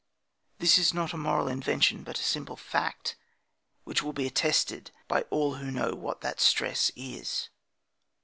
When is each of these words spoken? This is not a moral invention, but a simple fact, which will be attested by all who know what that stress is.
This 0.57 0.79
is 0.79 0.95
not 0.95 1.13
a 1.13 1.15
moral 1.15 1.47
invention, 1.47 2.01
but 2.01 2.17
a 2.19 2.23
simple 2.23 2.55
fact, 2.57 3.15
which 3.83 4.01
will 4.01 4.13
be 4.13 4.25
attested 4.25 4.89
by 5.07 5.25
all 5.29 5.57
who 5.57 5.69
know 5.69 5.93
what 5.93 6.21
that 6.21 6.39
stress 6.39 6.91
is. 6.95 7.49